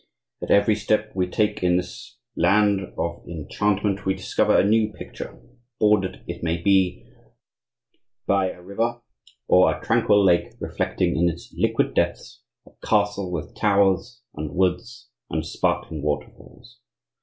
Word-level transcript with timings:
At 0.41 0.49
every 0.49 0.73
step 0.73 1.11
we 1.13 1.27
take 1.27 1.61
in 1.61 1.77
this 1.77 2.17
land 2.35 2.91
of 2.97 3.23
enchantment 3.27 4.03
we 4.03 4.15
discover 4.15 4.57
a 4.57 4.65
new 4.65 4.91
picture, 4.91 5.39
bordered, 5.79 6.23
it 6.25 6.41
may 6.41 6.57
be, 6.59 7.05
by 8.25 8.49
a 8.49 8.63
river, 8.63 9.01
or 9.47 9.71
a 9.77 9.85
tranquil 9.85 10.25
lake 10.25 10.55
reflecting 10.59 11.17
in 11.17 11.29
its 11.29 11.53
liquid 11.55 11.93
depths 11.93 12.41
a 12.65 12.71
castle 12.83 13.31
with 13.31 13.55
towers, 13.55 14.23
and 14.33 14.55
woods 14.55 15.11
and 15.29 15.45
sparkling 15.45 16.01
waterfalls. 16.01 16.79